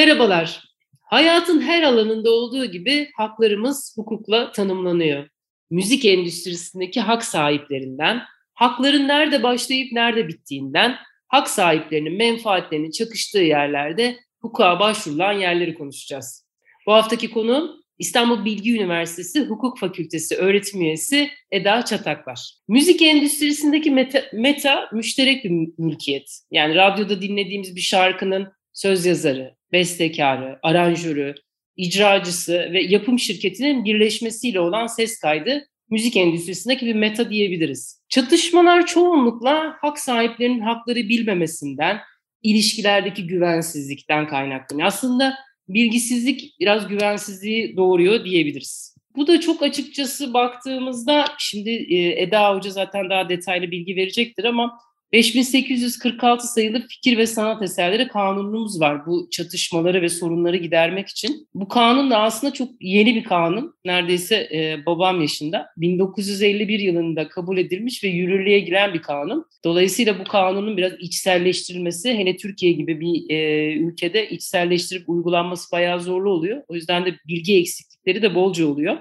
[0.00, 0.64] Merhabalar.
[1.00, 5.28] Hayatın her alanında olduğu gibi haklarımız hukukla tanımlanıyor.
[5.70, 8.22] Müzik endüstrisindeki hak sahiplerinden,
[8.54, 10.96] hakların nerede başlayıp nerede bittiğinden,
[11.28, 16.46] hak sahiplerinin menfaatlerinin çakıştığı yerlerde hukuka başvurulan yerleri konuşacağız.
[16.86, 22.54] Bu haftaki konu İstanbul Bilgi Üniversitesi Hukuk Fakültesi öğretim üyesi Eda Çataklar.
[22.68, 26.40] Müzik endüstrisindeki meta, meta müşterek bir mülkiyet.
[26.50, 31.34] Yani radyoda dinlediğimiz bir şarkının söz yazarı, bestekarı, aranjörü,
[31.76, 38.02] icracısı ve yapım şirketinin birleşmesiyle olan ses kaydı müzik endüstrisindeki bir meta diyebiliriz.
[38.08, 41.98] Çatışmalar çoğunlukla hak sahiplerinin hakları bilmemesinden,
[42.42, 44.88] ilişkilerdeki güvensizlikten kaynaklanıyor.
[44.88, 45.34] Aslında
[45.68, 48.96] bilgisizlik biraz güvensizliği doğuruyor diyebiliriz.
[49.16, 51.70] Bu da çok açıkçası baktığımızda şimdi
[52.16, 54.78] Eda Hoca zaten daha detaylı bilgi verecektir ama
[55.12, 61.48] 5846 sayılı fikir ve sanat eserleri kanunumuz var bu çatışmaları ve sorunları gidermek için.
[61.54, 63.74] Bu kanun da aslında çok yeni bir kanun.
[63.84, 65.66] Neredeyse e, babam yaşında.
[65.76, 69.46] 1951 yılında kabul edilmiş ve yürürlüğe giren bir kanun.
[69.64, 76.30] Dolayısıyla bu kanunun biraz içselleştirilmesi hele Türkiye gibi bir e, ülkede içselleştirip uygulanması bayağı zorlu
[76.30, 76.62] oluyor.
[76.68, 78.98] O yüzden de bilgi eksiklikleri de bolca oluyor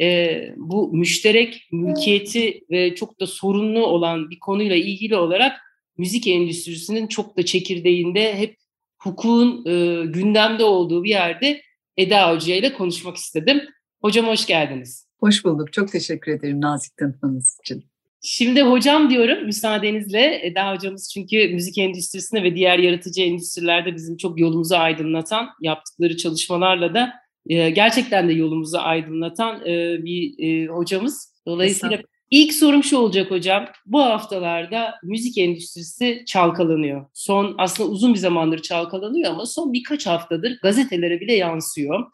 [0.00, 5.60] e, bu müşterek mülkiyeti ve çok da sorunlu olan bir konuyla ilgili olarak
[5.98, 8.56] müzik endüstrisinin çok da çekirdeğinde hep
[8.98, 11.62] hukukun e, gündemde olduğu bir yerde
[11.96, 13.62] Eda Hoca ile konuşmak istedim.
[14.02, 15.06] Hocam hoş geldiniz.
[15.20, 15.72] Hoş bulduk.
[15.72, 17.84] Çok teşekkür ederim nazik tanıtmanız için.
[18.24, 24.40] Şimdi hocam diyorum müsaadenizle Eda hocamız çünkü müzik endüstrisinde ve diğer yaratıcı endüstrilerde bizim çok
[24.40, 27.12] yolumuzu aydınlatan yaptıkları çalışmalarla da
[27.46, 31.32] e, gerçekten de yolumuzu aydınlatan e, bir e, hocamız.
[31.46, 31.98] Dolayısıyla
[32.30, 33.68] ilk sorum şu olacak hocam.
[33.86, 37.06] Bu haftalarda müzik endüstrisi çalkalanıyor.
[37.14, 42.04] Son aslında uzun bir zamandır çalkalanıyor ama son birkaç haftadır gazetelere bile yansıyor.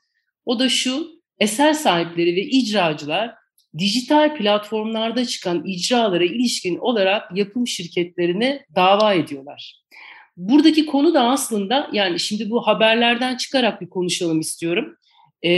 [0.47, 1.09] O da şu
[1.39, 3.35] eser sahipleri ve icracılar
[3.79, 9.83] dijital platformlarda çıkan icralara ilişkin olarak yapım şirketlerine dava ediyorlar.
[10.37, 14.97] Buradaki konu da aslında yani şimdi bu haberlerden çıkarak bir konuşalım istiyorum.
[15.45, 15.51] E,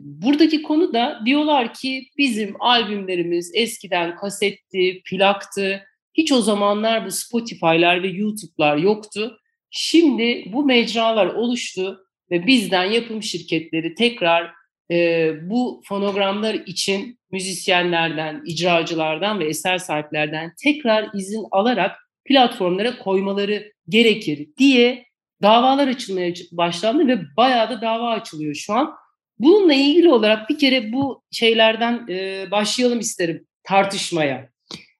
[0.00, 5.82] buradaki konu da diyorlar ki bizim albümlerimiz eskiden kasetti, plaktı.
[6.14, 9.38] Hiç o zamanlar bu Spotify'lar ve YouTube'lar yoktu.
[9.70, 14.50] Şimdi bu mecralar oluştu ve bizden yapım şirketleri tekrar
[14.90, 24.48] e, bu fonogramlar için müzisyenlerden, icracılardan ve eser sahiplerden tekrar izin alarak platformlara koymaları gerekir
[24.58, 25.06] diye
[25.42, 28.94] davalar açılmaya başlandı ve bayağı da dava açılıyor şu an.
[29.38, 34.48] Bununla ilgili olarak bir kere bu şeylerden e, başlayalım isterim tartışmaya.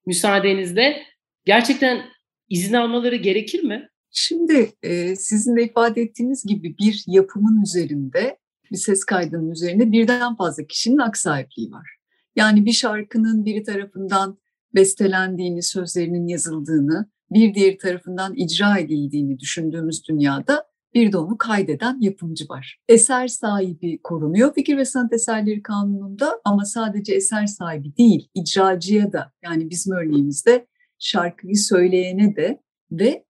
[0.07, 1.03] Müsaadenizle.
[1.45, 2.03] Gerçekten
[2.49, 3.89] izin almaları gerekir mi?
[4.11, 8.39] Şimdi e, sizin de ifade ettiğiniz gibi bir yapımın üzerinde,
[8.73, 11.97] bir ses kaydının üzerinde birden fazla kişinin hak sahipliği var.
[12.37, 14.39] Yani bir şarkının biri tarafından
[14.75, 22.45] bestelendiğini, sözlerinin yazıldığını, bir diğer tarafından icra edildiğini düşündüğümüz dünyada bir de onu kaydeden yapımcı
[22.49, 22.79] var.
[22.89, 29.33] Eser sahibi korunuyor fikir ve sanat eserleri kanununda ama sadece eser sahibi değil, icracıya da
[29.45, 30.67] yani bizim örneğimizde
[30.99, 33.25] şarkıyı söyleyene de ve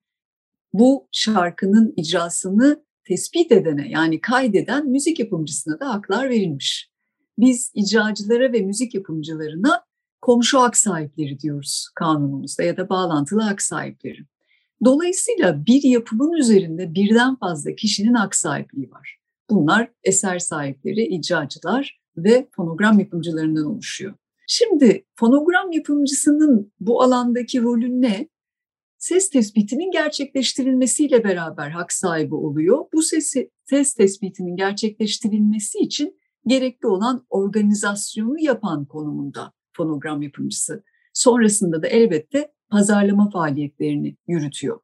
[0.73, 6.91] bu şarkının icrasını tespit edene yani kaydeden müzik yapımcısına da haklar verilmiş.
[7.39, 9.85] Biz icracılara ve müzik yapımcılarına
[10.21, 14.19] komşu hak sahipleri diyoruz kanunumuzda ya da bağlantılı hak sahipleri.
[14.85, 19.19] Dolayısıyla bir yapımın üzerinde birden fazla kişinin hak sahipliği var.
[19.51, 24.15] Bunlar eser sahipleri, icracılar ve fonogram yapımcılarından oluşuyor.
[24.49, 28.29] Şimdi fonogram yapımcısının bu alandaki rolü ne?
[28.99, 32.85] Ses tespitinin gerçekleştirilmesiyle beraber hak sahibi oluyor.
[32.93, 40.85] Bu sesi, ses tespitinin gerçekleştirilmesi için gerekli olan organizasyonu yapan konumunda fonogram yapımcısı.
[41.13, 44.81] Sonrasında da elbette pazarlama faaliyetlerini yürütüyor.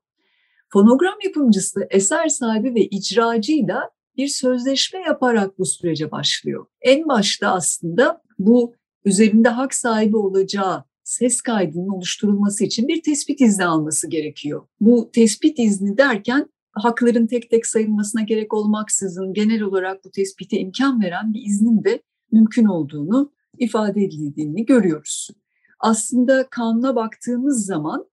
[0.72, 6.66] Fonogram yapımcısı eser sahibi ve icracıyla bir sözleşme yaparak bu sürece başlıyor.
[6.81, 13.64] En başta aslında bu üzerinde hak sahibi olacağı ses kaydının oluşturulması için bir tespit izni
[13.64, 14.66] alması gerekiyor.
[14.81, 21.02] Bu tespit izni derken hakların tek tek sayılmasına gerek olmaksızın genel olarak bu tespite imkan
[21.02, 22.02] veren bir iznin de
[22.32, 25.31] mümkün olduğunu ifade edildiğini görüyoruz.
[25.80, 28.06] Aslında kanuna baktığımız zaman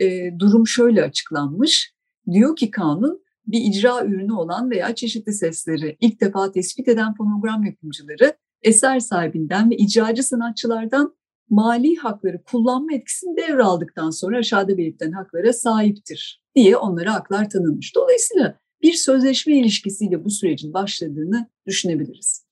[0.00, 1.94] e, durum şöyle açıklanmış.
[2.32, 7.64] Diyor ki kanun bir icra ürünü olan veya çeşitli sesleri ilk defa tespit eden fonogram
[7.64, 11.14] yapımcıları eser sahibinden ve icracı sanatçılardan
[11.50, 17.94] mali hakları kullanma etkisini devraldıktan sonra aşağıda belirtilen haklara sahiptir diye onlara haklar tanınmış.
[17.96, 22.46] Dolayısıyla bir sözleşme ilişkisiyle bu sürecin başladığını düşünebiliriz.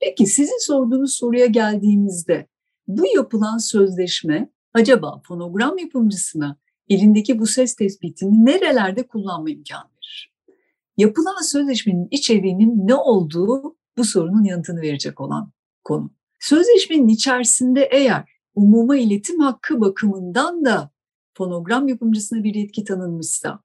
[0.00, 2.46] Peki sizin sorduğunuz soruya geldiğimizde
[2.98, 6.56] bu yapılan sözleşme acaba fonogram yapımcısına
[6.88, 10.32] elindeki bu ses tespitini nerelerde kullanma imkanı verir?
[10.96, 15.52] Yapılan sözleşmenin içeriğinin ne olduğu bu sorunun yanıtını verecek olan
[15.84, 16.10] konu.
[16.40, 20.90] Sözleşmenin içerisinde eğer umuma iletim hakkı bakımından da
[21.34, 23.60] fonogram yapımcısına bir yetki tanınmışsa,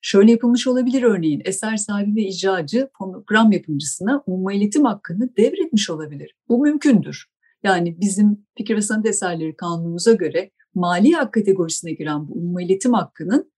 [0.00, 6.36] şöyle yapılmış olabilir örneğin eser sahibi ve icracı fonogram yapımcısına umuma iletim hakkını devretmiş olabilir.
[6.48, 7.33] Bu mümkündür.
[7.64, 12.92] Yani bizim fikir ve sanat eserleri kanunumuza göre mali hak kategorisine giren bu umuma iletim
[12.92, 13.52] hakkının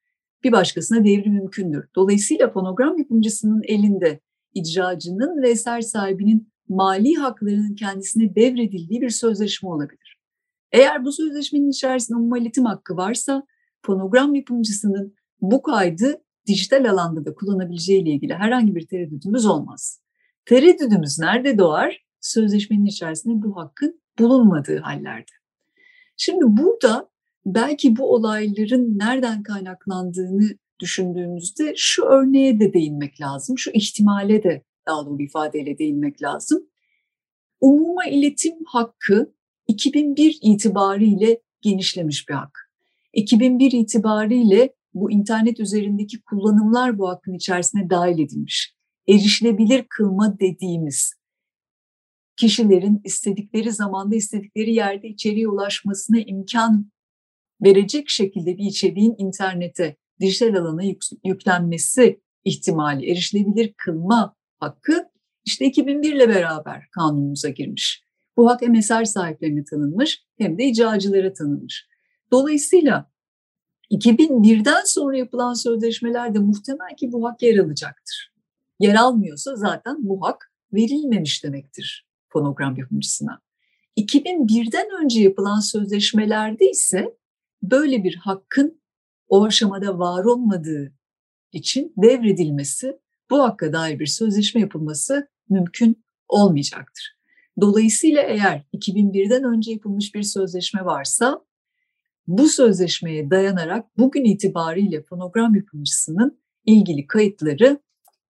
[0.44, 1.85] bir başkasına devri mümkündür.
[1.97, 4.20] Dolayısıyla fonogram yapımcısının elinde
[4.55, 10.20] icracının ve eser sahibinin mali haklarının kendisine devredildiği bir sözleşme olabilir.
[10.73, 13.43] Eğer bu sözleşmenin içerisinde umuma iletim hakkı varsa
[13.82, 20.00] fonogram yapımcısının bu kaydı dijital alanda da kullanabileceği ile ilgili herhangi bir tereddütümüz olmaz.
[20.44, 22.06] Tereddütümüz nerede doğar?
[22.20, 25.32] Sözleşmenin içerisinde bu hakkın bulunmadığı hallerde.
[26.16, 27.10] Şimdi burada
[27.46, 30.48] belki bu olayların nereden kaynaklandığını
[30.80, 36.66] düşündüğümüzde şu örneğe de değinmek lazım, şu ihtimale de daha doğru ifadeyle değinmek lazım.
[37.60, 39.34] Umuma iletim hakkı
[39.69, 42.72] 2001 itibariyle genişlemiş bir hak.
[43.12, 48.76] 2001 itibariyle bu internet üzerindeki kullanımlar bu hakkın içerisine dahil edilmiş.
[49.08, 51.14] Erişilebilir kılma dediğimiz
[52.36, 56.90] kişilerin istedikleri zamanda istedikleri yerde içeriye ulaşmasına imkan
[57.62, 60.82] verecek şekilde bir içeriğin internete, dijital alana
[61.24, 65.08] yüklenmesi ihtimali, erişilebilir kılma hakkı
[65.44, 68.04] işte 2001 ile beraber kanunumuza girmiş.
[68.36, 71.86] Bu hak hem eser sahiplerine tanınmış hem de icracılara tanınmış.
[72.32, 73.10] Dolayısıyla
[73.90, 78.32] 2001'den sonra yapılan sözleşmelerde muhtemel ki bu hak yer alacaktır.
[78.80, 83.40] Yer almıyorsa zaten bu hak verilmemiş demektir fonogram yapımcısına.
[83.96, 87.17] 2001'den önce yapılan sözleşmelerde ise
[87.62, 88.81] böyle bir hakkın
[89.28, 90.93] o aşamada var olmadığı
[91.52, 92.99] için devredilmesi,
[93.31, 97.17] bu hakka dair bir sözleşme yapılması mümkün olmayacaktır.
[97.61, 101.44] Dolayısıyla eğer 2001'den önce yapılmış bir sözleşme varsa
[102.26, 107.81] bu sözleşmeye dayanarak bugün itibariyle fonogram yapımcısının ilgili kayıtları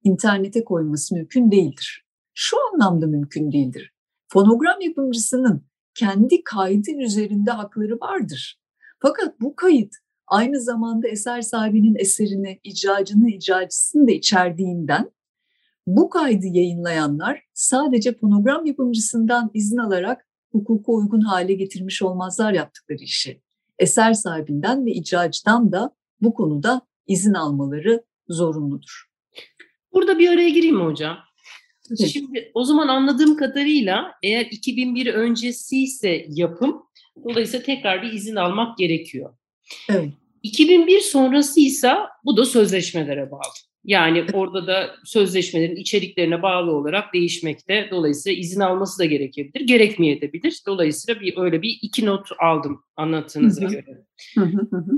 [0.05, 2.06] internete koyması mümkün değildir.
[2.39, 3.93] Şu anlamda mümkün değildir.
[4.29, 8.61] Fonogram yapımcısının kendi kaydı üzerinde hakları vardır.
[8.99, 9.95] Fakat bu kayıt
[10.27, 15.11] aynı zamanda eser sahibinin eserini, icracının icracısını da içerdiğinden
[15.87, 23.43] bu kaydı yayınlayanlar sadece fonogram yapımcısından izin alarak hukuka uygun hale getirmiş olmazlar yaptıkları işi.
[23.79, 29.07] Eser sahibinden ve icracıdan da bu konuda izin almaları zorunludur.
[29.93, 31.17] Burada bir araya gireyim mi hocam?
[32.13, 36.83] Şimdi o zaman anladığım kadarıyla eğer 2001 öncesi ise yapım
[37.25, 39.35] dolayısıyla tekrar bir izin almak gerekiyor.
[39.91, 40.11] Evet.
[40.43, 41.93] 2001 sonrası ise
[42.25, 43.53] bu da sözleşmelere bağlı.
[43.85, 47.89] Yani orada da sözleşmelerin içeriklerine bağlı olarak değişmekte.
[47.91, 50.63] Dolayısıyla izin alması da gerekebilir, gerekmeyebilir.
[50.67, 54.05] Dolayısıyla bir öyle bir iki not aldım anlattığınıza göre.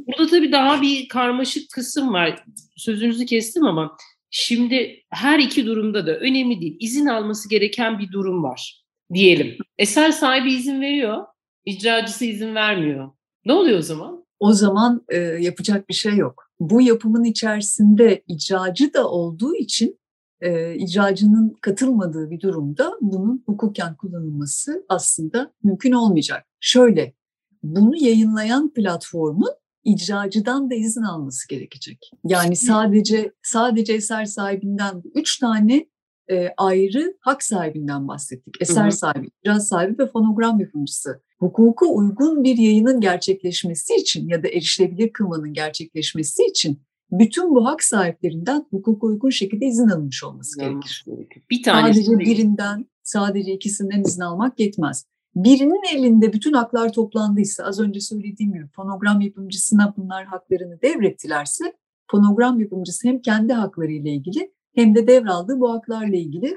[0.06, 2.44] Burada tabii daha bir karmaşık kısım var.
[2.76, 3.96] Sözünüzü kestim ama
[4.30, 6.76] şimdi her iki durumda da önemli değil.
[6.80, 9.56] İzin alması gereken bir durum var diyelim.
[9.78, 11.24] Eser sahibi izin veriyor,
[11.64, 13.10] icracısı izin vermiyor.
[13.44, 14.24] Ne oluyor o zaman?
[14.40, 19.98] O zaman e, yapacak bir şey yok bu yapımın içerisinde icracı da olduğu için
[20.40, 26.46] e, icracının katılmadığı bir durumda bunun hukuken kullanılması aslında mümkün olmayacak.
[26.60, 27.14] Şöyle,
[27.62, 29.50] bunu yayınlayan platformun
[29.92, 32.10] icracıdan da izin alması gerekecek.
[32.24, 35.86] Yani sadece sadece eser sahibinden üç tane
[36.30, 38.54] e, ayrı hak sahibinden bahsettik.
[38.60, 38.92] Eser hı hı.
[38.92, 45.12] sahibi, icra sahibi ve fonogram yapımcısı hukuka uygun bir yayının gerçekleşmesi için ya da erişilebilir
[45.12, 51.04] kılmanın gerçekleşmesi için bütün bu hak sahiplerinden hukuka uygun şekilde izin alınmış olması gerekir.
[51.50, 55.04] Bir tane sadece birinden, sadece ikisinden izin almak yetmez.
[55.44, 61.64] Birinin elinde bütün haklar toplandıysa az önce söylediğim gibi fonogram yapımcısına bunlar haklarını devrettilerse
[62.10, 66.54] fonogram yapımcısı hem kendi haklarıyla ilgili hem de devraldığı bu haklarla ilgili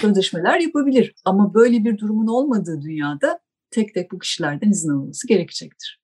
[0.00, 1.14] sözleşmeler yapabilir.
[1.24, 3.38] Ama böyle bir durumun olmadığı dünyada
[3.70, 6.00] tek tek bu kişilerden izin alınması gerekecektir.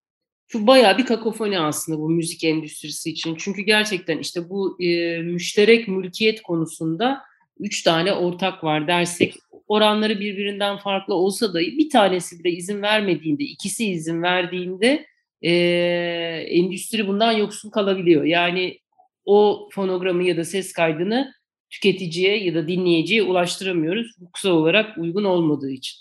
[0.55, 3.35] Bu bayağı bir kakofoni aslında bu müzik endüstrisi için.
[3.39, 7.19] Çünkü gerçekten işte bu e, müşterek mülkiyet konusunda
[7.59, 9.35] üç tane ortak var dersek
[9.71, 15.07] oranları birbirinden farklı olsa da bir tanesi bile izin vermediğinde, ikisi izin verdiğinde
[15.43, 15.53] e,
[16.49, 18.25] endüstri bundan yoksun kalabiliyor.
[18.25, 18.79] Yani
[19.25, 21.33] o fonogramı ya da ses kaydını
[21.71, 25.99] tüketiciye ya da dinleyiciye ulaştıramıyoruz hukuksal olarak uygun olmadığı için.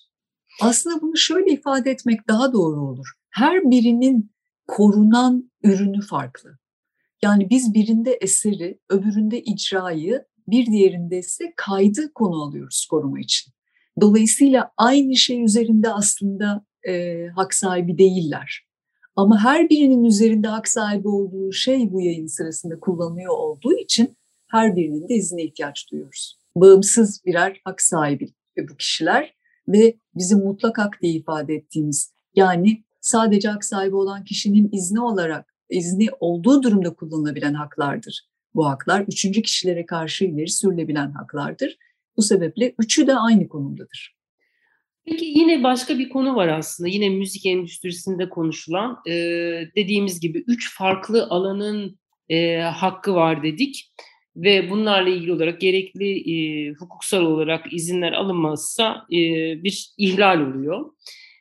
[0.62, 3.08] Aslında bunu şöyle ifade etmek daha doğru olur.
[3.30, 4.32] Her birinin
[4.68, 6.58] korunan ürünü farklı.
[7.22, 13.54] Yani biz birinde eseri, öbüründe icrayı, bir diğerinde ise kaydı konu alıyoruz koruma için.
[14.01, 18.65] Dolayısıyla aynı şey üzerinde aslında e, hak sahibi değiller.
[19.15, 24.75] Ama her birinin üzerinde hak sahibi olduğu şey bu yayın sırasında kullanılıyor olduğu için her
[24.75, 26.39] birinin de izine ihtiyaç duyuyoruz.
[26.56, 28.34] Bağımsız birer hak sahibi
[28.70, 29.34] bu kişiler
[29.68, 35.53] ve bizim mutlak hak diye ifade ettiğimiz yani sadece hak sahibi olan kişinin izni olarak
[35.70, 38.29] izni olduğu durumda kullanılabilen haklardır.
[38.56, 41.77] Bu haklar üçüncü kişilere karşı ileri sürülebilen haklardır.
[42.20, 44.16] Bu sebeple üçü de aynı konumdadır.
[45.06, 46.90] Peki yine başka bir konu var aslında.
[46.90, 49.14] Yine müzik endüstrisinde konuşulan e,
[49.76, 52.00] dediğimiz gibi üç farklı alanın
[52.30, 53.92] e, hakkı var dedik
[54.36, 59.18] ve bunlarla ilgili olarak gerekli e, hukuksal olarak izinler alınmazsa e,
[59.64, 60.92] bir ihlal oluyor.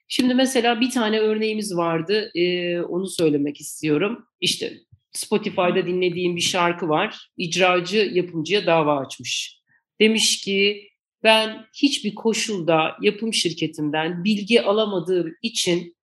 [0.09, 4.27] Şimdi mesela bir tane örneğimiz vardı, e, onu söylemek istiyorum.
[4.41, 4.73] İşte
[5.13, 9.58] Spotify'da dinlediğim bir şarkı var, icracı yapımcıya dava açmış.
[10.01, 10.89] Demiş ki
[11.23, 15.97] ben hiçbir koşulda yapım şirketimden bilgi alamadığım için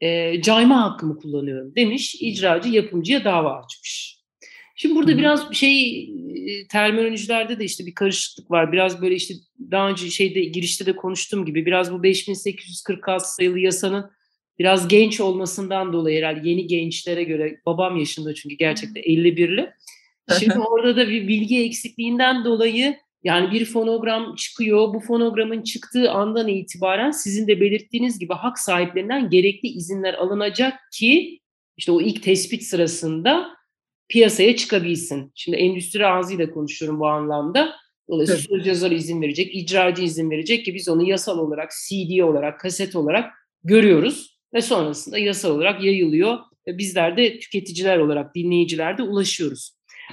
[0.00, 4.18] e, cayma hakkımı kullanıyorum demiş, icracı yapımcıya dava açmış.
[4.76, 5.18] Şimdi burada Hı-hı.
[5.18, 6.10] biraz şey
[6.70, 8.72] terminolojilerde de işte bir karışıklık var.
[8.72, 9.34] Biraz böyle işte
[9.70, 14.10] daha önce şeyde girişte de konuştuğum gibi biraz bu 5846 sayılı yasanın
[14.58, 19.70] biraz genç olmasından dolayı herhalde yeni gençlere göre babam yaşında çünkü gerçekten 51'li.
[20.40, 24.94] Şimdi orada da bir bilgi eksikliğinden dolayı yani bir fonogram çıkıyor.
[24.94, 31.40] Bu fonogramın çıktığı andan itibaren sizin de belirttiğiniz gibi hak sahiplerinden gerekli izinler alınacak ki
[31.76, 33.48] işte o ilk tespit sırasında
[34.08, 35.32] piyasaya çıkabilsin.
[35.34, 37.74] Şimdi endüstri ağzıyla konuşuyorum bu anlamda.
[38.08, 38.50] Dolayısıyla evet.
[38.50, 42.96] söz yazarı izin verecek, icracı izin verecek ki biz onu yasal olarak, CD olarak, kaset
[42.96, 43.32] olarak
[43.64, 49.72] görüyoruz ve sonrasında yasal olarak yayılıyor ve bizler de tüketiciler olarak, dinleyiciler de ulaşıyoruz.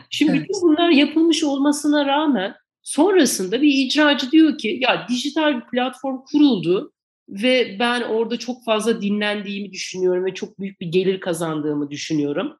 [0.10, 0.42] Şimdi evet.
[0.42, 6.94] bütün bunlar yapılmış olmasına rağmen sonrasında bir icracı diyor ki ya dijital bir platform kuruldu
[7.30, 12.58] ve ben orada çok fazla dinlendiğimi düşünüyorum ve çok büyük bir gelir kazandığımı düşünüyorum.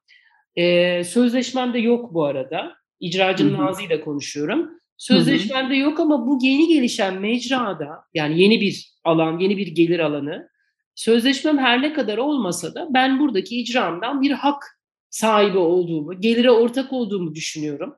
[0.56, 2.74] E, sözleşmemde yok bu arada.
[3.00, 4.70] İcracının ağzıyla konuşuyorum.
[4.98, 5.84] Sözleşmemde Hı-hı.
[5.84, 10.50] yok ama bu yeni gelişen mecrada yani yeni bir alan, yeni bir gelir alanı
[10.96, 14.64] sözleşmem her ne kadar olmasa da ben buradaki icramdan bir hak
[15.10, 17.96] sahibi olduğumu, gelire ortak olduğumu düşünüyorum.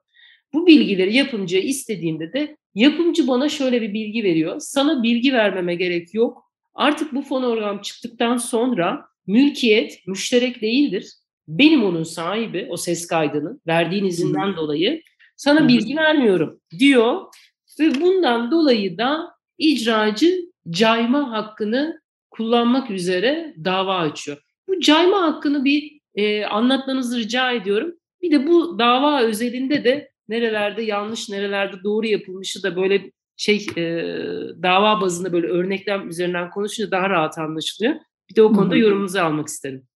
[0.53, 4.55] Bu bilgileri yapımcıya istediğimde de yapımcı bana şöyle bir bilgi veriyor.
[4.59, 6.43] Sana bilgi vermeme gerek yok.
[6.73, 11.13] Artık bu fonogram çıktıktan sonra mülkiyet müşterek değildir
[11.47, 15.01] benim onun sahibi o ses kaydının verdiğin izinden dolayı
[15.35, 17.21] sana bilgi vermiyorum diyor
[17.79, 20.35] ve bundan dolayı da icracı
[20.69, 24.37] cayma hakkını kullanmak üzere dava açıyor.
[24.67, 27.93] Bu cayma hakkını bir e, anlatmanızı rica ediyorum.
[28.21, 33.83] Bir de bu dava özelinde de nerelerde yanlış, nerelerde doğru yapılmışı da böyle şey e,
[34.63, 37.95] dava bazında böyle örnekler üzerinden konuşunca daha rahat anlaşılıyor.
[38.29, 39.87] Bir de o konuda yorumunuzu almak isterim.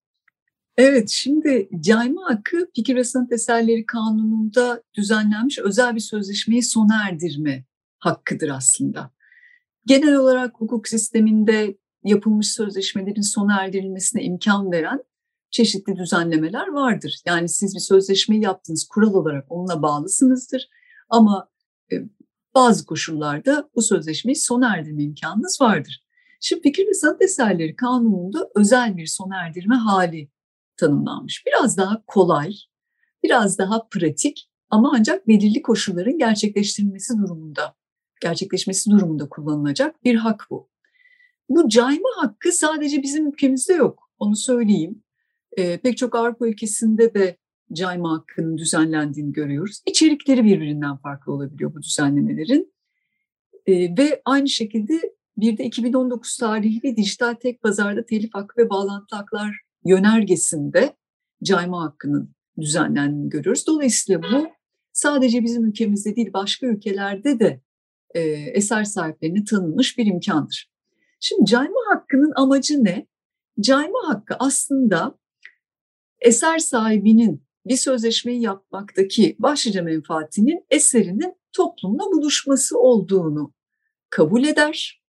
[0.77, 7.63] Evet, şimdi cayma hakkı fikir ve sanat eserleri kanununda düzenlenmiş özel bir sözleşmeyi sona erdirme
[7.99, 9.11] hakkıdır aslında.
[9.85, 15.03] Genel olarak hukuk sisteminde yapılmış sözleşmelerin sona erdirilmesine imkan veren
[15.51, 17.21] çeşitli düzenlemeler vardır.
[17.25, 20.69] Yani siz bir sözleşmeyi yaptınız, kural olarak onunla bağlısınızdır.
[21.09, 21.49] Ama
[21.91, 21.95] e,
[22.55, 26.03] bazı koşullarda bu sözleşmeyi sona erdirme imkanınız vardır.
[26.39, 30.29] Şimdi fikir ve sanat eserleri kanununda özel bir sona erdirme hali
[30.77, 31.43] tanımlanmış.
[31.45, 32.53] Biraz daha kolay,
[33.23, 37.75] biraz daha pratik ama ancak belirli koşulların gerçekleştirilmesi durumunda,
[38.21, 40.69] gerçekleşmesi durumunda kullanılacak bir hak bu.
[41.49, 45.03] Bu cayma hakkı sadece bizim ülkemizde yok, onu söyleyeyim.
[45.57, 47.37] E, pek çok Avrupa ülkesinde de
[47.73, 49.81] cayma hakkının düzenlendiğini görüyoruz.
[49.85, 52.73] İçerikleri birbirinden farklı olabiliyor bu düzenlemelerin.
[53.67, 55.01] E, ve aynı şekilde
[55.37, 60.95] bir de 2019 tarihli dijital tek pazarda telif hakkı ve bağlantı haklar yönergesinde
[61.43, 63.67] cayma hakkının düzenlendiğini görüyoruz.
[63.67, 64.47] Dolayısıyla bu
[64.93, 67.61] sadece bizim ülkemizde değil başka ülkelerde de
[68.13, 70.71] e, eser sahiplerine tanınmış bir imkandır.
[71.19, 73.07] Şimdi cayma hakkının amacı ne?
[73.59, 75.20] Cayma hakkı aslında
[76.21, 83.53] eser sahibinin bir sözleşmeyi yapmaktaki başlıca menfaatinin eserinin toplumla buluşması olduğunu
[84.09, 85.01] kabul eder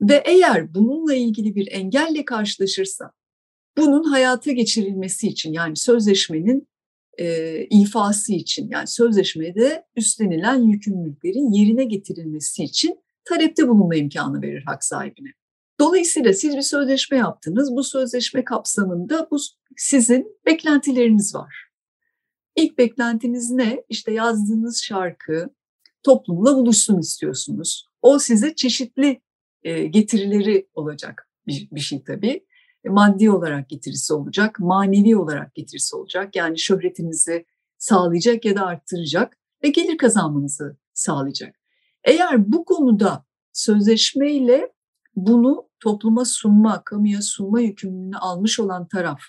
[0.00, 3.12] ve eğer bununla ilgili bir engelle karşılaşırsa
[3.76, 6.68] bunun hayata geçirilmesi için yani sözleşmenin
[7.18, 14.84] e, ifası için yani sözleşmede üstlenilen yükümlülüklerin yerine getirilmesi için talepte bulunma imkanı verir hak
[14.84, 15.28] sahibine.
[15.80, 17.76] Dolayısıyla siz bir sözleşme yaptınız.
[17.76, 19.36] Bu sözleşme kapsamında bu
[19.76, 21.66] sizin beklentileriniz var.
[22.56, 23.84] İlk beklentiniz ne?
[23.88, 25.50] İşte yazdığınız şarkı
[26.02, 27.88] toplumla buluşsun istiyorsunuz.
[28.02, 29.20] O size çeşitli
[29.62, 32.46] e, getirileri olacak bir, bir şey tabii.
[32.84, 36.36] E, maddi olarak getirisi olacak, manevi olarak getirisi olacak.
[36.36, 37.44] Yani şöhretinizi
[37.78, 41.54] sağlayacak ya da arttıracak ve gelir kazanmanızı sağlayacak.
[42.04, 44.72] Eğer bu konuda sözleşmeyle
[45.16, 49.20] bunu topluma sunma, kamuya sunma yükümlülüğünü almış olan taraf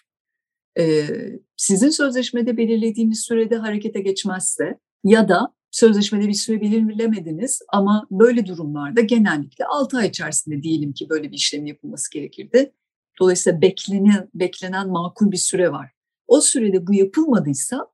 [1.57, 9.01] sizin sözleşmede belirlediğiniz sürede harekete geçmezse ya da sözleşmede bir süre belirlemediniz ama böyle durumlarda
[9.01, 12.73] genellikle 6 ay içerisinde diyelim ki böyle bir işlem yapılması gerekirdi.
[13.19, 15.91] Dolayısıyla beklenen, beklenen makul bir süre var.
[16.27, 17.87] O sürede bu yapılmadıysa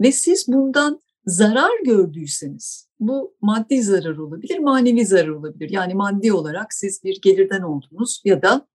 [0.00, 5.70] ve siz bundan zarar gördüyseniz bu maddi zarar olabilir, manevi zarar olabilir.
[5.70, 8.66] Yani maddi olarak siz bir gelirden oldunuz ya da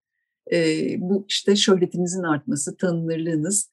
[0.51, 0.57] e,
[0.99, 3.71] bu işte şöhretinizin artması, tanınırlığınız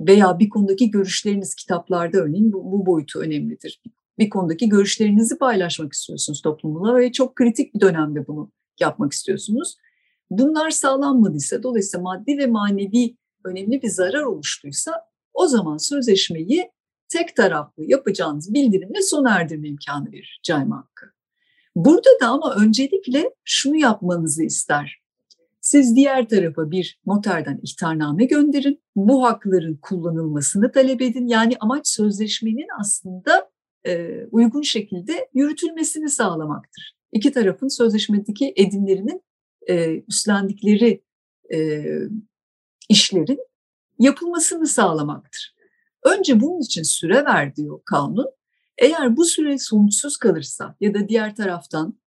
[0.00, 3.82] veya bir konudaki görüşleriniz kitaplarda örneğin bu, bu boyutu önemlidir.
[4.18, 9.76] Bir konudaki görüşlerinizi paylaşmak istiyorsunuz toplumla ve çok kritik bir dönemde bunu yapmak istiyorsunuz.
[10.30, 14.92] Bunlar sağlanmadıysa, dolayısıyla maddi ve manevi önemli bir zarar oluştuysa
[15.34, 16.70] o zaman sözleşmeyi
[17.12, 21.06] tek taraflı yapacağınız bildirimle sona erdirme imkanı verir cayma hakkı.
[21.76, 25.00] Burada da ama öncelikle şunu yapmanızı ister
[25.60, 28.82] siz diğer tarafa bir noterden ihtarname gönderin.
[28.96, 31.26] Bu hakların kullanılmasını talep edin.
[31.26, 33.50] Yani amaç sözleşmenin aslında
[33.86, 36.96] e, uygun şekilde yürütülmesini sağlamaktır.
[37.12, 39.22] İki tarafın sözleşmedeki edimlerinin
[39.68, 41.02] e, üstlendikleri
[41.54, 41.84] e,
[42.88, 43.40] işlerin
[43.98, 45.54] yapılmasını sağlamaktır.
[46.04, 48.30] Önce bunun için süre ver diyor kanun.
[48.78, 52.00] Eğer bu süre sonuçsuz kalırsa ya da diğer taraftan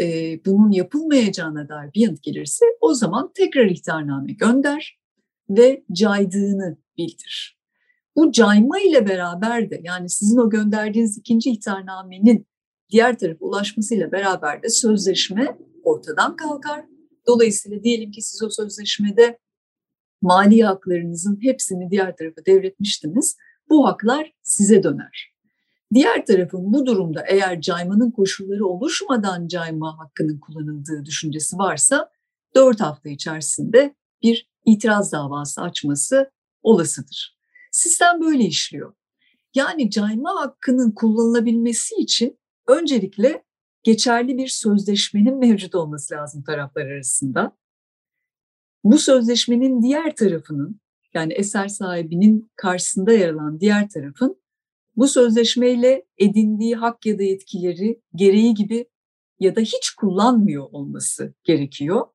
[0.00, 0.04] e,
[0.46, 5.00] bunun yapılmayacağına dair bir yanıt gelirse o zaman tekrar ihtarname gönder
[5.50, 7.60] ve caydığını bildir.
[8.16, 12.46] Bu cayma ile beraber de yani sizin o gönderdiğiniz ikinci ihtarnamenin
[12.90, 16.84] diğer tarafa ulaşmasıyla beraber de sözleşme ortadan kalkar.
[17.26, 19.38] Dolayısıyla diyelim ki siz o sözleşmede
[20.22, 23.36] mali haklarınızın hepsini diğer tarafa devretmiştiniz.
[23.70, 25.34] Bu haklar size döner.
[25.94, 32.10] Diğer tarafın bu durumda eğer caymanın koşulları oluşmadan cayma hakkının kullanıldığı düşüncesi varsa
[32.54, 36.30] 4 hafta içerisinde bir itiraz davası açması
[36.62, 37.38] olasıdır.
[37.72, 38.94] Sistem böyle işliyor.
[39.54, 43.44] Yani cayma hakkının kullanılabilmesi için öncelikle
[43.82, 47.56] geçerli bir sözleşmenin mevcut olması lazım taraflar arasında.
[48.84, 50.80] Bu sözleşmenin diğer tarafının
[51.14, 54.40] yani eser sahibinin karşısında yer alan diğer tarafın
[54.96, 58.86] bu sözleşmeyle edindiği hak ya da yetkileri gereği gibi
[59.40, 62.06] ya da hiç kullanmıyor olması gerekiyor.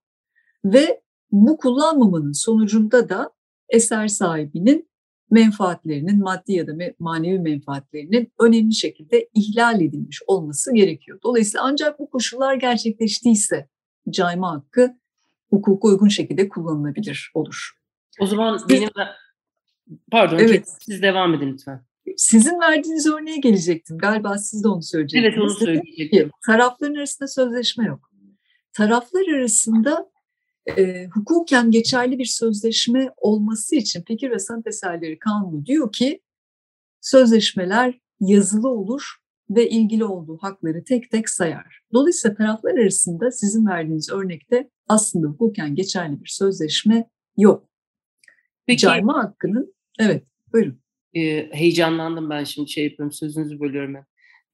[0.66, 1.02] Ve
[1.32, 3.32] bu kullanmamanın sonucunda da
[3.70, 4.90] eser sahibinin
[5.32, 11.20] menfaatlerinin maddi ya da manevi menfaatlerinin önemli şekilde ihlal edilmiş olması gerekiyor.
[11.24, 13.70] Dolayısıyla ancak bu koşullar gerçekleştiyse
[14.10, 14.98] cayma hakkı
[15.56, 17.72] hukuka uygun şekilde kullanılabilir olur.
[18.20, 18.90] O zaman benim
[20.12, 20.68] pardon evet.
[20.80, 21.86] siz devam edin lütfen.
[22.18, 23.98] Sizin verdiğiniz örneğe gelecektim.
[23.98, 25.34] Galiba siz de onu söyleyecektiniz.
[25.34, 26.32] Evet onu söyleyecektim.
[26.46, 28.12] Tarafların arasında sözleşme yok.
[28.74, 30.12] Taraflar arasında
[30.78, 36.22] e, hukuken geçerli bir sözleşme olması için Fikir ve Sanat Eserleri Kanunu diyor ki
[37.02, 39.16] sözleşmeler yazılı olur
[39.50, 41.82] ve ilgili olduğu hakları tek tek sayar.
[41.94, 47.70] Dolayısıyla taraflar arasında sizin verdiğiniz örnekte aslında hukuken geçerli bir sözleşme yok.
[48.68, 54.06] Peki, Cayma hakkının, evet buyurun e, heyecanlandım ben şimdi şey yapıyorum sözünüzü bölüyorum ben.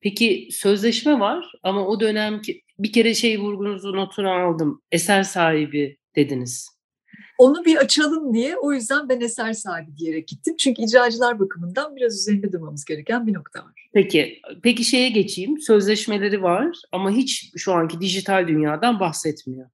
[0.01, 2.41] Peki sözleşme var ama o dönem
[2.79, 4.81] bir kere şey vurgunuzu notunu aldım.
[4.91, 6.80] Eser sahibi dediniz.
[7.41, 10.55] Onu bir açalım diye o yüzden ben eser sahibi diyerek gittim.
[10.57, 13.89] Çünkü icracılar bakımından biraz üzerinde durmamız gereken bir nokta var.
[13.93, 15.61] Peki, peki şeye geçeyim.
[15.61, 19.69] Sözleşmeleri var ama hiç şu anki dijital dünyadan bahsetmiyor.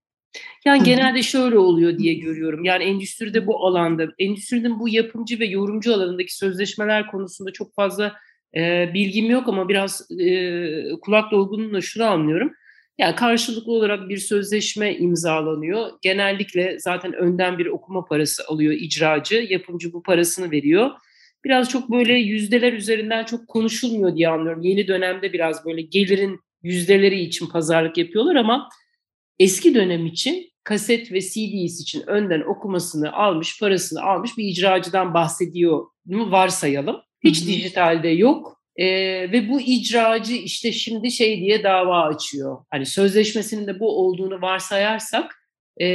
[0.65, 2.63] Yani genelde şöyle oluyor diye görüyorum.
[2.63, 8.13] Yani endüstride bu alanda, endüstrinin bu yapımcı ve yorumcu alanındaki sözleşmeler konusunda çok fazla
[8.55, 12.51] e, bilgim yok ama biraz e, kulak dolgunluğuyla şunu anlıyorum.
[12.97, 15.89] Yani karşılıklı olarak bir sözleşme imzalanıyor.
[16.01, 19.47] Genellikle zaten önden bir okuma parası alıyor icracı.
[19.49, 20.91] Yapımcı bu parasını veriyor.
[21.45, 24.61] Biraz çok böyle yüzdeler üzerinden çok konuşulmuyor diye anlıyorum.
[24.61, 28.69] Yeni dönemde biraz böyle gelirin yüzdeleri için pazarlık yapıyorlar ama
[29.39, 35.85] eski dönem için kaset ve CD'si için önden okumasını almış, parasını almış bir icracıdan bahsediyor
[36.05, 37.01] mu varsayalım.
[37.23, 38.56] Hiç dijitalde yok.
[38.77, 38.87] Ee,
[39.31, 42.57] ve bu icracı işte şimdi şey diye dava açıyor.
[42.69, 45.35] Hani sözleşmesinin de bu olduğunu varsayarsak
[45.77, 45.85] e,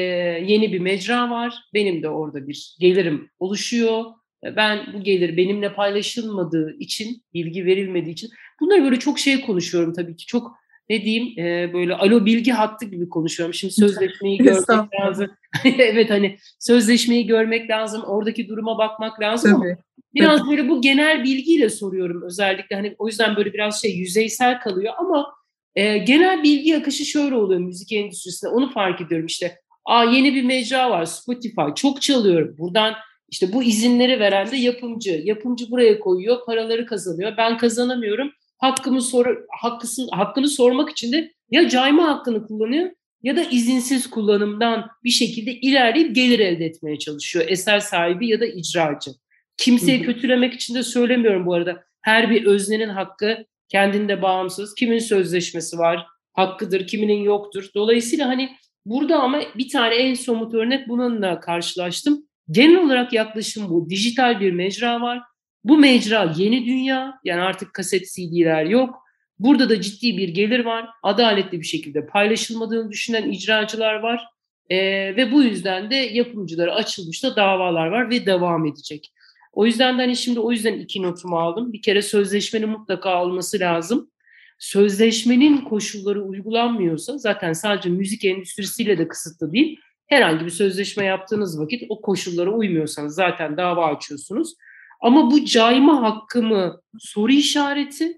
[0.46, 1.54] yeni bir mecra var.
[1.74, 4.04] Benim de orada bir gelirim oluşuyor.
[4.44, 10.16] Ben bu gelir benimle paylaşılmadığı için, bilgi verilmediği için bunları böyle çok şey konuşuyorum tabii
[10.16, 10.26] ki.
[10.26, 10.52] Çok
[10.90, 13.54] ne diyeyim e, böyle alo bilgi hattı gibi konuşuyorum.
[13.54, 15.30] Şimdi sözleşmeyi görmek lazım.
[15.64, 18.02] evet hani sözleşmeyi görmek lazım.
[18.02, 19.70] Oradaki duruma bakmak lazım Tabii.
[19.70, 19.76] ama
[20.14, 20.50] biraz Tabii.
[20.50, 22.76] böyle bu genel bilgiyle soruyorum özellikle.
[22.76, 25.34] Hani o yüzden böyle biraz şey yüzeysel kalıyor ama
[25.76, 28.50] e, genel bilgi akışı şöyle oluyor müzik endüstrisinde.
[28.50, 29.58] Onu fark ediyorum işte.
[29.84, 31.74] Aa yeni bir mecra var Spotify.
[31.76, 32.54] Çok çalıyorum.
[32.58, 32.94] Buradan
[33.28, 35.20] işte bu izinleri veren de yapımcı.
[35.24, 37.36] Yapımcı buraya koyuyor, paraları kazanıyor.
[37.36, 38.30] Ben kazanamıyorum
[38.62, 42.90] hakkımı sor hakkısın hakkını sormak için de ya cayma hakkını kullanıyor
[43.22, 48.46] ya da izinsiz kullanımdan bir şekilde ilerleyip gelir elde etmeye çalışıyor eser sahibi ya da
[48.46, 49.10] icracı.
[49.56, 51.84] Kimseyi kötülemek için de söylemiyorum bu arada.
[52.02, 54.74] Her bir öznenin hakkı kendinde bağımsız.
[54.74, 57.70] Kimin sözleşmesi var, hakkıdır, kiminin yoktur.
[57.74, 62.26] Dolayısıyla hani burada ama bir tane en somut örnek bununla karşılaştım.
[62.50, 63.90] Genel olarak yaklaşım bu.
[63.90, 65.22] Dijital bir mecra var
[65.64, 69.02] bu mecra yeni dünya yani artık kaset CD'ler yok.
[69.38, 70.88] Burada da ciddi bir gelir var.
[71.02, 74.24] Adaletli bir şekilde paylaşılmadığını düşünen icracılar var.
[74.70, 74.76] ee,
[75.16, 79.12] ve bu yüzden de yapımcılara açılmış da davalar var ve devam edecek.
[79.52, 81.72] O yüzden de hani şimdi o yüzden iki notumu aldım.
[81.72, 84.10] Bir kere sözleşmenin mutlaka olması lazım.
[84.58, 89.80] Sözleşmenin koşulları uygulanmıyorsa zaten sadece müzik endüstrisiyle de kısıtlı değil.
[90.06, 94.54] Herhangi bir sözleşme yaptığınız vakit o koşullara uymuyorsanız zaten dava açıyorsunuz.
[95.02, 98.16] Ama bu cayma hakkı mı soru işareti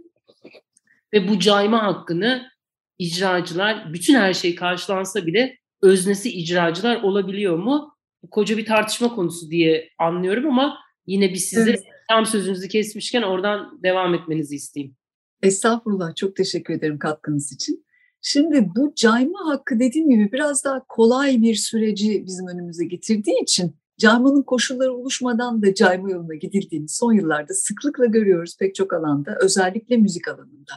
[1.13, 2.51] ve bu cayma hakkını
[2.99, 7.95] icracılar bütün her şey karşılansa bile öznesi icracılar olabiliyor mu?
[8.23, 11.85] Bu koca bir tartışma konusu diye anlıyorum ama yine bir size evet.
[12.09, 14.97] tam sözünüzü kesmişken oradan devam etmenizi isteyeyim.
[15.43, 17.85] Estağfurullah çok teşekkür ederim katkınız için.
[18.23, 23.77] Şimdi bu cayma hakkı dediğim gibi biraz daha kolay bir süreci bizim önümüze getirdiği için
[23.99, 29.97] Caymanın koşulları oluşmadan da cayma yoluna gidildiğini son yıllarda sıklıkla görüyoruz pek çok alanda, özellikle
[29.97, 30.73] müzik alanında.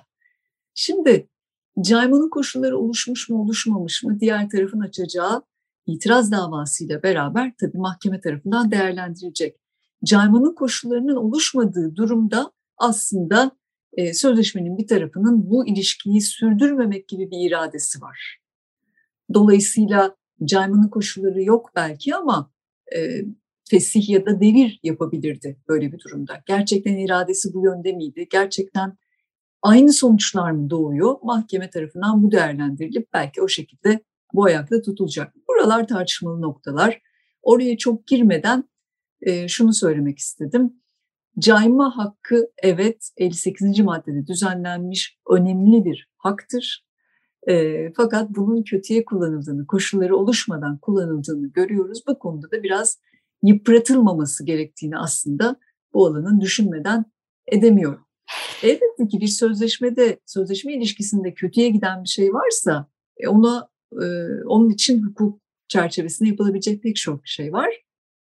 [0.74, 1.30] Şimdi
[1.82, 5.44] caymanın koşulları oluşmuş mu oluşmamış mı diğer tarafın açacağı
[5.86, 9.58] itiraz davasıyla beraber tabii mahkeme tarafından değerlendirilecek.
[10.04, 13.52] Caymanın koşullarının oluşmadığı durumda aslında
[13.94, 18.40] e, sözleşmenin bir tarafının bu ilişkiyi sürdürmemek gibi bir iradesi var.
[19.34, 22.52] Dolayısıyla caymanın koşulları yok belki ama
[22.96, 23.22] e,
[23.70, 26.44] fesih ya da devir yapabilirdi böyle bir durumda.
[26.46, 28.28] Gerçekten iradesi bu yönde miydi?
[28.32, 28.98] Gerçekten
[29.62, 31.16] aynı sonuçlar mı doğuyor?
[31.24, 34.00] Mahkeme tarafından bu değerlendirilip belki o şekilde
[34.34, 35.34] bu ayakta tutulacak.
[35.48, 37.02] Buralar tartışmalı noktalar.
[37.42, 38.70] Oraya çok girmeden
[39.22, 40.74] e, şunu söylemek istedim.
[41.40, 43.80] Cayma hakkı evet 58.
[43.80, 46.87] maddede düzenlenmiş önemli bir haktır.
[47.50, 52.04] E, fakat bunun kötüye kullanıldığını, koşulları oluşmadan kullanıldığını görüyoruz.
[52.08, 53.00] Bu konuda da biraz
[53.44, 55.56] yıpratılmaması gerektiğini aslında
[55.94, 57.06] bu alanın düşünmeden
[57.48, 58.00] edemiyor.
[58.64, 64.06] Elbette ki bir sözleşmede, sözleşme ilişkisinde kötüye giden bir şey varsa e, ona e,
[64.46, 67.70] onun için hukuk çerçevesinde yapılabilecek pek çok şey var.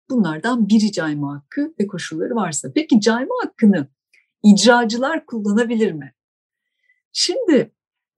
[0.09, 2.71] Bunlardan biri cayma hakkı ve koşulları varsa.
[2.75, 3.87] Peki cayma hakkını
[4.43, 6.13] icracılar kullanabilir mi?
[7.11, 7.71] Şimdi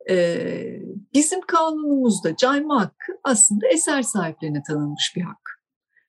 [0.09, 0.81] ee,
[1.13, 5.61] bizim kanunumuzda cayma hakkı aslında eser sahiplerine tanınmış bir hak.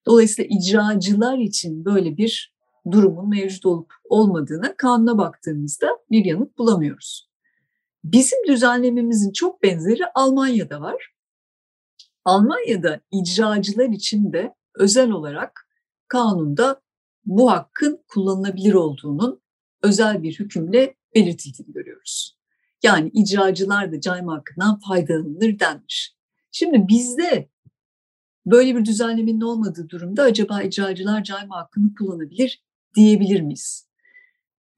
[0.06, 2.54] Dolayısıyla icracılar için böyle bir
[2.90, 7.30] durumun mevcut olup olmadığına kanuna baktığımızda bir yanıt bulamıyoruz.
[8.04, 11.14] Bizim düzenlememizin çok benzeri Almanya'da var.
[12.24, 15.68] Almanya'da icracılar için de özel olarak
[16.08, 16.80] kanunda
[17.24, 19.42] bu hakkın kullanılabilir olduğunun
[19.82, 22.39] özel bir hükümle belirtildiğini görüyoruz.
[22.82, 26.14] Yani icracılar da cayma hakkından faydalanır denmiş.
[26.52, 27.50] Şimdi bizde
[28.46, 32.64] Böyle bir düzenlemenin olmadığı durumda acaba icracılar cayma hakkını kullanabilir
[32.96, 33.88] diyebilir miyiz?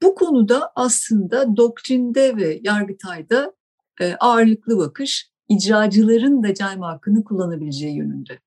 [0.01, 3.53] Bu konuda aslında doktrinde ve yargıtayda
[4.01, 8.39] e, ağırlıklı bakış icracıların da cayma hakkını kullanabileceği yönünde.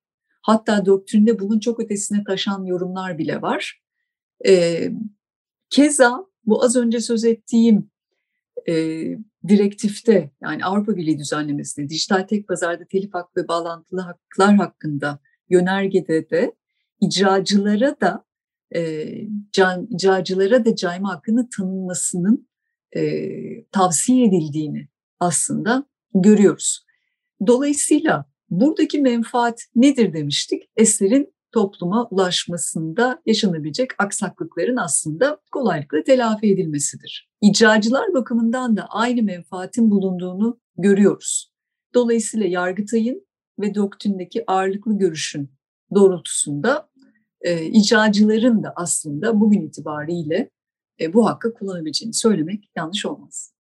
[0.42, 3.82] Hatta doktrinde bunun çok ötesine taşan yorumlar bile var.
[4.46, 4.82] E,
[5.70, 7.90] keza bu az önce söz ettiğim
[8.68, 8.74] e,
[9.48, 16.30] direktifte yani Avrupa Birliği düzenlemesinde dijital tek pazarda telif hakkı ve bağlantılı haklar hakkında yönergede
[16.30, 16.54] de
[17.00, 18.24] icracılara da
[18.74, 19.08] e,
[19.52, 22.48] can, icracılara da cayma hakkını tanınmasının
[22.96, 24.88] e, tavsiye edildiğini
[25.20, 26.86] aslında görüyoruz.
[27.46, 30.62] Dolayısıyla buradaki menfaat nedir demiştik?
[30.76, 37.30] Eserin topluma ulaşmasında yaşanabilecek aksaklıkların aslında kolaylıkla telafi edilmesidir.
[37.40, 41.52] İcracılar bakımından da aynı menfaatin bulunduğunu görüyoruz.
[41.94, 43.26] Dolayısıyla Yargıtay'ın
[43.60, 45.50] ve doktrindeki ağırlıklı görüşün
[45.94, 46.88] doğrultusunda
[47.40, 50.50] e, icracıların da aslında bugün itibariyle
[51.00, 53.55] e, bu hakkı kullanabileceğini söylemek yanlış olmaz.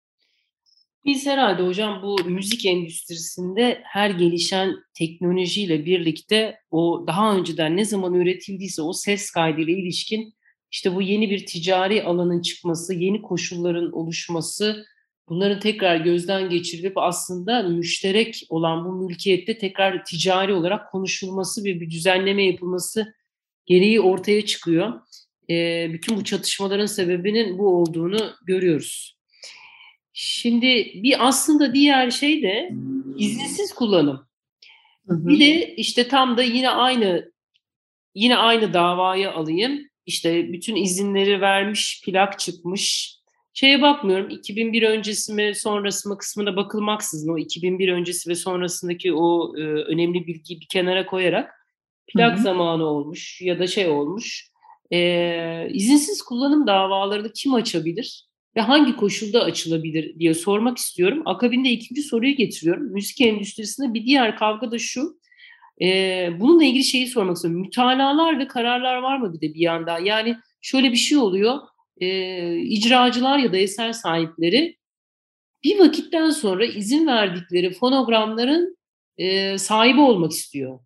[1.06, 8.13] Biz herhalde hocam bu müzik endüstrisinde her gelişen teknolojiyle birlikte o daha önceden ne zaman
[8.13, 10.34] üretildiyse o ses kaydıyla ilişkin
[10.72, 14.86] işte bu yeni bir ticari alanın çıkması, yeni koşulların oluşması,
[15.30, 21.89] bunların tekrar gözden geçirilip aslında müşterek olan bu mülkiyette tekrar ticari olarak konuşulması ve bir
[21.89, 23.13] düzenleme yapılması
[23.66, 24.94] gereği ortaya çıkıyor.
[25.50, 29.23] E, bütün bu çatışmaların sebebinin bu olduğunu görüyoruz.
[30.13, 32.71] Şimdi bir aslında diğer şey de
[33.17, 34.28] izinsiz kullanım.
[35.08, 35.28] Hı hı.
[35.28, 37.32] Bir de işte tam da yine aynı
[38.15, 39.88] yine aynı davaya alayım.
[40.06, 43.15] İşte bütün izinleri vermiş, plak çıkmış.
[43.54, 49.58] Şeye bakmıyorum 2001 öncesi mi sonrası mı kısmına bakılmaksızın o 2001 öncesi ve sonrasındaki o
[49.58, 51.52] e, önemli bilgiyi bir kenara koyarak
[52.08, 52.43] plak hı hı.
[52.43, 54.49] zamanı olmuş ya da şey olmuş.
[54.91, 58.28] E, izinsiz kullanım davalarını kim açabilir?
[58.56, 61.22] Ve hangi koşulda açılabilir diye sormak istiyorum.
[61.26, 62.84] Akabinde ikinci soruyu getiriyorum.
[62.84, 65.20] Müzik endüstrisinde bir diğer kavga da şu.
[65.82, 67.62] E, bununla ilgili şeyi sormak istiyorum.
[67.62, 70.00] Mütalalar ve kararlar var mı bir de bir yanda?
[70.00, 71.60] Yani şöyle bir şey oluyor.
[71.98, 74.78] E, icracılar ya da eser sahipleri
[75.63, 78.78] bir vakitten sonra izin verdikleri fonogramların
[79.18, 80.80] e, sahibi olmak istiyor.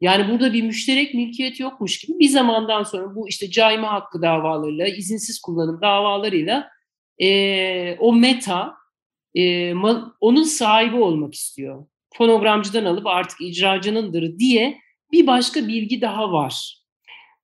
[0.00, 4.86] Yani burada bir müşterek mülkiyet yokmuş gibi bir zamandan sonra bu işte cayma hakkı davalarıyla,
[4.86, 6.73] izinsiz kullanım davalarıyla
[7.22, 8.74] e, o meta
[9.34, 9.74] e,
[10.20, 11.86] onun sahibi olmak istiyor.
[12.14, 14.78] Fonogramcıdan alıp artık icracınındır diye
[15.12, 16.84] bir başka bilgi daha var.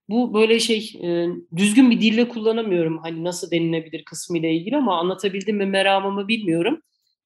[0.08, 4.98] Bu böyle şey e, düzgün bir dille kullanamıyorum hani nasıl denilebilir kısmı ile ilgili ama
[4.98, 6.82] anlatabildim mi meramımı bilmiyorum.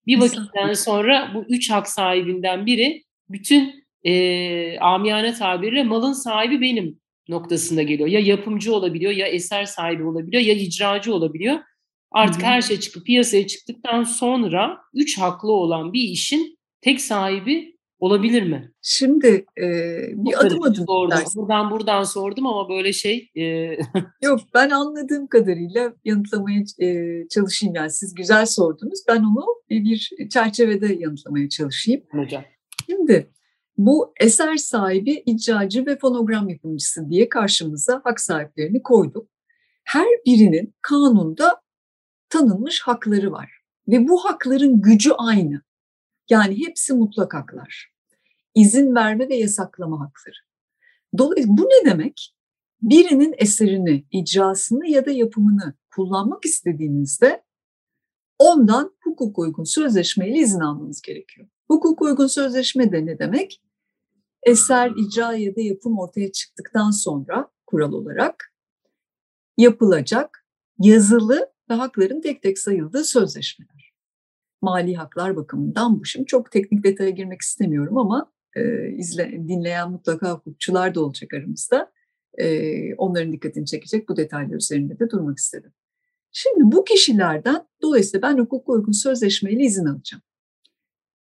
[0.07, 7.01] Bir vakitten sonra bu üç hak sahibinden biri bütün e, amiyane tabirle malın sahibi benim
[7.29, 8.09] noktasında geliyor.
[8.09, 11.59] Ya yapımcı olabiliyor ya eser sahibi olabiliyor ya icracı olabiliyor.
[12.15, 12.51] Artık Hı-hı.
[12.51, 18.73] her şey çıkıp piyasaya çıktıktan sonra üç haklı olan bir işin tek sahibi olabilir mi?
[18.83, 19.67] Şimdi e,
[20.13, 21.11] bir adım adım sordum.
[21.11, 21.43] Dersin.
[21.43, 23.31] Buradan buradan sordum ama böyle şey...
[23.37, 23.43] E...
[24.23, 27.75] Yok ben anladığım kadarıyla yanıtlamaya e, çalışayım.
[27.75, 29.01] Yani siz güzel sordunuz.
[29.09, 32.03] Ben onu bir çerçevede yanıtlamaya çalışayım.
[32.11, 32.45] Hocam.
[32.87, 33.31] Şimdi
[33.77, 39.29] bu eser sahibi, icracı ve fonogram yapımcısı diye karşımıza hak sahiplerini koyduk.
[39.85, 41.64] Her birinin kanunda
[42.35, 43.51] tanınmış hakları var.
[43.89, 45.63] Ve bu hakların gücü aynı.
[46.31, 47.93] Yani hepsi mutlak haklar.
[48.55, 50.37] İzin verme ve yasaklama hakları.
[51.19, 52.35] Dolayısıyla bu ne demek?
[52.83, 57.45] Birinin eserini, icrasını ya da yapımını kullanmak istediğinizde
[58.39, 61.49] ondan hukuk uygun sözleşmeyle izin almanız gerekiyor.
[61.69, 63.63] Hukuk uygun sözleşme de ne demek?
[64.43, 68.55] Eser, icra ya da yapım ortaya çıktıktan sonra kural olarak
[69.57, 70.47] yapılacak
[70.79, 73.93] yazılı ve hakların tek tek sayıldığı sözleşmeler.
[74.63, 76.05] Mali haklar bakımından bu.
[76.05, 81.93] Şimdi çok teknik detaya girmek istemiyorum ama e, izle, dinleyen mutlaka hukukçular da olacak aramızda.
[82.39, 85.73] E, onların dikkatini çekecek bu detaylar üzerinde de durmak istedim.
[86.33, 90.23] Şimdi bu kişilerden dolayısıyla ben hukuk uygun sözleşmeyle izin alacağım.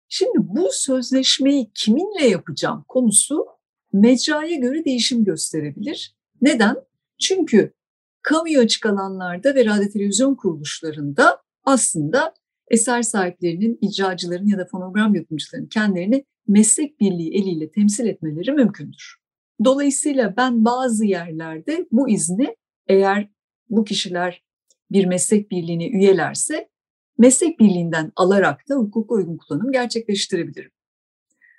[0.07, 3.45] Şimdi bu sözleşmeyi kiminle yapacağım konusu
[3.93, 6.15] mecraya göre değişim gösterebilir.
[6.41, 6.75] Neden?
[7.19, 7.73] Çünkü
[8.21, 12.33] kamuya açık alanlarda ve radyo televizyon kuruluşlarında aslında
[12.69, 19.15] eser sahiplerinin, icracıların ya da fonogram yapımcılarının kendilerini meslek birliği eliyle temsil etmeleri mümkündür.
[19.65, 22.55] Dolayısıyla ben bazı yerlerde bu izni
[22.87, 23.29] eğer
[23.69, 24.43] bu kişiler
[24.91, 26.69] bir meslek birliğine üyelerse
[27.17, 30.71] meslek birliğinden alarak da hukuk uygun kullanım gerçekleştirebilirim.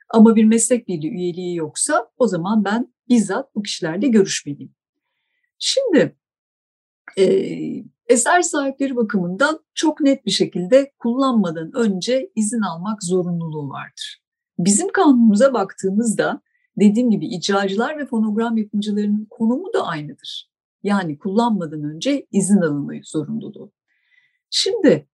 [0.08, 4.74] Ama bir meslek birliği üyeliği yoksa o zaman ben bizzat bu kişilerle görüşmeliyim.
[5.58, 6.16] Şimdi
[7.18, 7.24] e,
[8.06, 14.22] eser sahipleri bakımından çok net bir şekilde kullanmadan önce izin almak zorunluluğu vardır.
[14.58, 16.42] Bizim kanunumuza baktığımızda
[16.80, 20.50] dediğim gibi icracılar ve fonogram yapımcılarının konumu da aynıdır.
[20.82, 23.72] Yani kullanmadan önce izin alınmayı zorunluluğu.
[24.50, 25.08] Şimdi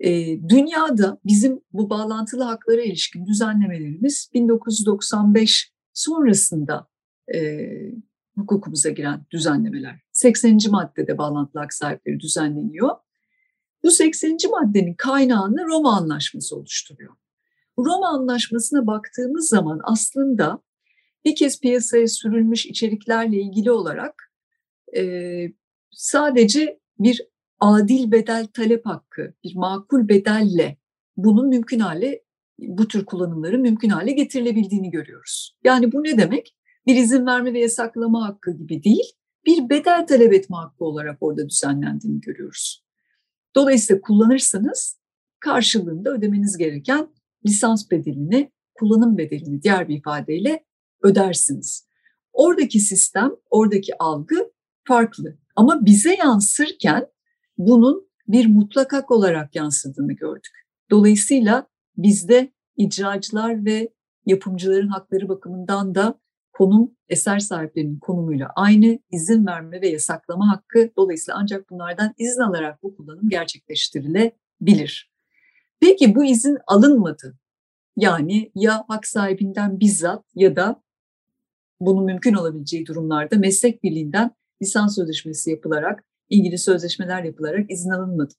[0.00, 0.10] e,
[0.48, 6.88] dünyada bizim bu bağlantılı haklara ilişkin düzenlemelerimiz 1995 sonrasında
[7.34, 7.68] e,
[8.36, 10.00] hukukumuza giren düzenlemeler.
[10.18, 10.58] 80.
[10.70, 12.90] maddede bağlantılı hak sahipleri düzenleniyor.
[13.84, 14.36] Bu 80.
[14.50, 17.14] maddenin kaynağını Roma Anlaşması oluşturuyor.
[17.78, 20.62] Roma Anlaşması'na baktığımız zaman aslında
[21.24, 24.32] bir kez piyasaya sürülmüş içeriklerle ilgili olarak
[24.96, 25.02] e,
[25.90, 27.26] sadece bir
[27.60, 30.76] adil bedel talep hakkı, bir makul bedelle
[31.16, 32.22] bunun mümkün hale,
[32.58, 35.56] bu tür kullanımların mümkün hale getirilebildiğini görüyoruz.
[35.64, 36.54] Yani bu ne demek?
[36.86, 39.12] Bir izin verme ve yasaklama hakkı gibi değil,
[39.48, 42.84] bir bedel talep etme hakkı olarak orada düzenlendiğini görüyoruz.
[43.54, 44.98] Dolayısıyla kullanırsanız
[45.40, 47.08] karşılığında ödemeniz gereken
[47.46, 50.64] lisans bedelini, kullanım bedelini diğer bir ifadeyle
[51.02, 51.88] ödersiniz.
[52.32, 54.52] Oradaki sistem, oradaki algı
[54.84, 55.38] farklı.
[55.56, 57.06] Ama bize yansırken
[57.58, 60.52] bunun bir mutlak hak olarak yansıdığını gördük.
[60.90, 63.88] Dolayısıyla bizde icracılar ve
[64.26, 66.20] yapımcıların hakları bakımından da
[66.58, 70.90] konum eser sahiplerinin konumuyla aynı izin verme ve yasaklama hakkı.
[70.96, 75.12] Dolayısıyla ancak bunlardan izin alarak bu kullanım gerçekleştirilebilir.
[75.80, 77.38] Peki bu izin alınmadı.
[77.96, 80.82] Yani ya hak sahibinden bizzat ya da
[81.80, 84.30] bunun mümkün olabileceği durumlarda meslek birliğinden
[84.62, 88.34] lisans sözleşmesi yapılarak, ilgili sözleşmeler yapılarak izin alınmadı.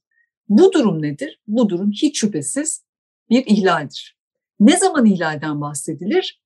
[0.50, 1.42] Bu durum nedir?
[1.48, 2.86] Bu durum hiç şüphesiz
[3.30, 4.18] bir ihlaldir.
[4.60, 6.42] Ne zaman ihlalden bahsedilir?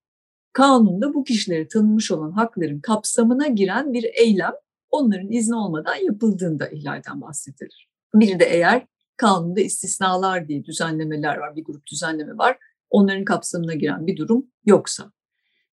[0.54, 4.54] Kanunda bu kişilere tanınmış olan hakların kapsamına giren bir eylem
[4.90, 7.90] onların izni olmadan yapıldığında ihlalden bahsedilir.
[8.16, 8.88] Bir de eğer
[9.18, 12.58] kanunda istisnalar diye düzenlemeler var, bir grup düzenleme var.
[12.90, 15.12] Onların kapsamına giren bir durum yoksa.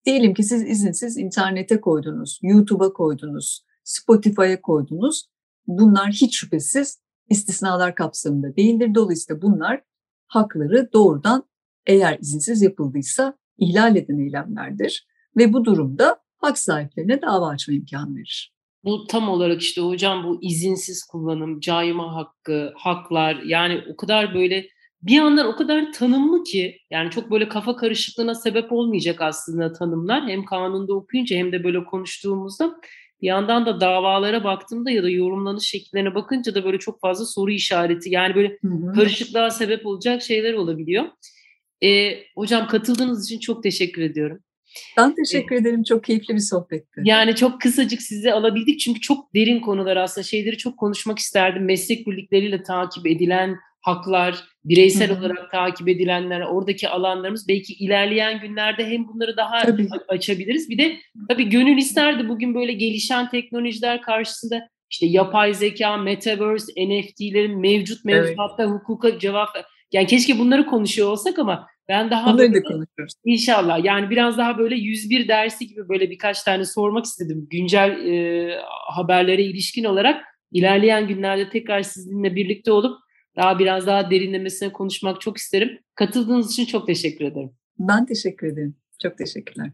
[0.05, 5.31] Diyelim ki siz izinsiz internete koydunuz, YouTube'a koydunuz, Spotify'a koydunuz.
[5.66, 8.95] Bunlar hiç şüphesiz istisnalar kapsamında değildir.
[8.95, 9.83] Dolayısıyla bunlar
[10.27, 11.45] hakları doğrudan
[11.87, 15.07] eğer izinsiz yapıldıysa ihlal eden eylemlerdir.
[15.37, 18.53] Ve bu durumda hak sahiplerine dava açma imkanı verir.
[18.85, 24.66] Bu tam olarak işte hocam bu izinsiz kullanım, cayma hakkı, haklar yani o kadar böyle
[25.03, 30.29] bir yandan o kadar tanımlı ki yani çok böyle kafa karışıklığına sebep olmayacak aslında tanımlar.
[30.29, 32.77] Hem kanunda okuyunca hem de böyle konuştuğumuzda
[33.23, 37.51] bir yandan da davalara baktığımda ya da yorumlanış şekillerine bakınca da böyle çok fazla soru
[37.51, 38.92] işareti yani böyle hı hı.
[38.92, 41.05] karışıklığa sebep olacak şeyler olabiliyor.
[41.85, 44.40] Ee, hocam katıldığınız için çok teşekkür ediyorum.
[44.97, 45.83] Ben teşekkür ederim.
[45.83, 47.01] Çok keyifli bir sohbetti.
[47.05, 50.25] Yani çok kısacık sizi alabildik çünkü çok derin konular aslında.
[50.25, 51.64] Şeyleri çok konuşmak isterdim.
[51.64, 55.19] Meslek birlikleriyle takip edilen haklar, bireysel Hı-hı.
[55.19, 59.88] olarak takip edilenler, oradaki alanlarımız belki ilerleyen günlerde hem bunları daha tabii.
[60.09, 60.71] açabiliriz.
[60.71, 60.97] Bir de
[61.29, 68.62] tabii gönül isterdi bugün böyle gelişen teknolojiler karşısında işte yapay zeka, metaverse, NFT'lerin mevcut mevzuatta
[68.62, 68.73] evet.
[68.73, 69.49] hukuka cevap
[69.93, 73.12] yani keşke bunları konuşuyor olsak ama ben daha Bunları da konuşuruz.
[73.24, 73.85] İnşallah.
[73.85, 77.46] Yani biraz daha böyle 101 dersi gibi böyle birkaç tane sormak istedim.
[77.50, 78.50] Güncel e,
[78.88, 82.98] haberlere ilişkin olarak ilerleyen günlerde tekrar sizinle birlikte olup
[83.37, 85.79] daha biraz daha derinlemesine konuşmak çok isterim.
[85.94, 87.50] Katıldığınız için çok teşekkür ederim.
[87.79, 88.76] Ben teşekkür ederim.
[89.03, 89.70] Çok teşekkürler.